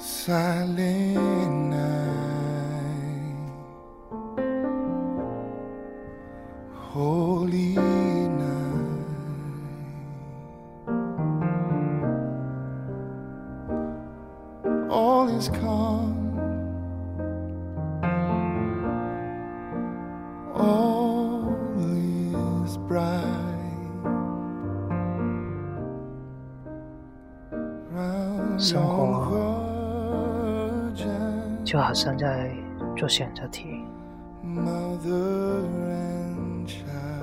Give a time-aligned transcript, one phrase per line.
[0.00, 3.36] silent night,
[6.74, 9.04] holy night.
[14.88, 16.16] All is calm.
[20.54, 21.54] All
[22.64, 23.26] is bright.
[27.92, 28.62] Round
[31.70, 32.50] 就好像在
[32.96, 33.84] 做选择题。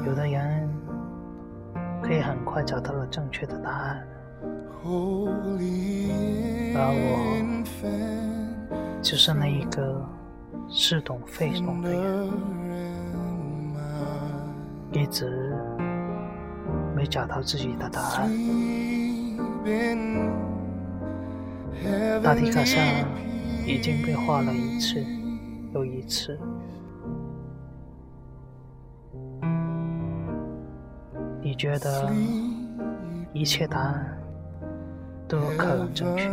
[0.06, 0.70] 有的人
[2.02, 4.08] 可以很快找到了正确的答案，
[4.86, 7.12] 而我
[9.02, 10.02] 就是那一个
[10.70, 12.32] 似懂非懂的人，
[14.94, 15.54] 一直
[16.96, 18.32] 没找到自己的答案。
[22.24, 22.82] 大题卡上。
[23.68, 25.04] 已经被画了一次
[25.74, 26.40] 又一次。
[31.42, 32.10] 你觉得
[33.34, 34.18] 一切答案
[35.28, 36.30] 都有可能正确，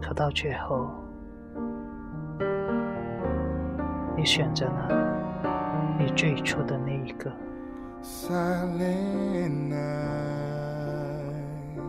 [0.00, 0.88] 可到最后，
[4.16, 4.88] 你选择了
[5.98, 7.30] 你最初的那一个。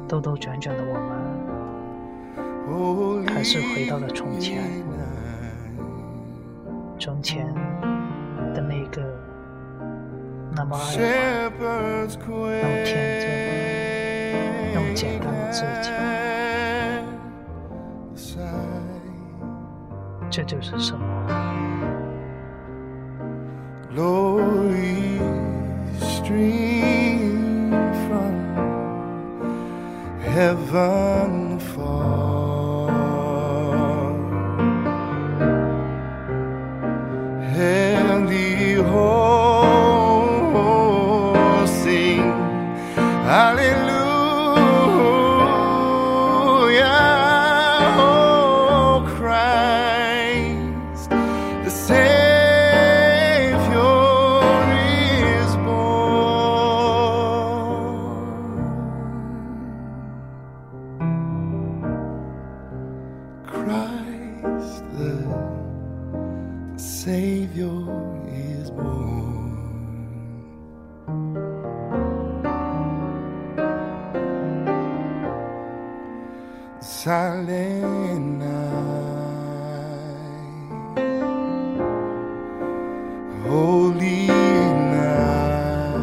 [0.08, 1.12] 兜兜转转的我们，
[3.28, 4.64] 还是回到了从前，
[7.00, 7.54] 从前
[8.54, 9.02] 的那个
[10.56, 10.98] 那么爱
[11.60, 13.26] 玩、那么天真、
[14.73, 15.92] 那么简单的自己。
[20.30, 21.06] 这就是生活。
[30.38, 31.58] Heaven.
[31.58, 31.77] Fall.
[43.27, 43.67] Hallelujah,
[47.99, 51.99] oh Christ, the Savior
[55.43, 56.08] is born.
[63.45, 67.83] Christ, the Savior
[68.30, 69.27] is born.
[77.08, 78.68] Silent night,
[83.48, 85.95] holy night,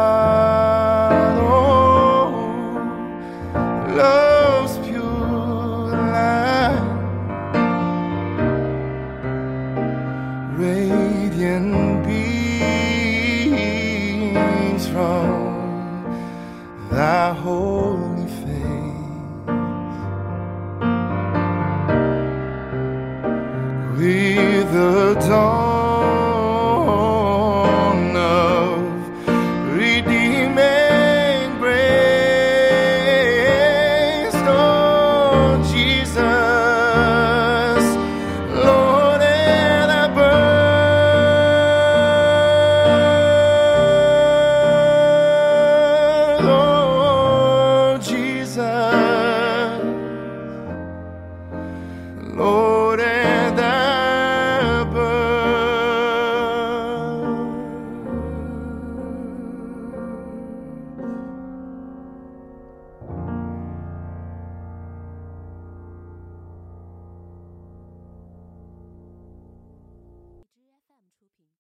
[1.42, 2.30] oh,
[3.98, 6.84] love's pure light,
[10.56, 11.87] radiant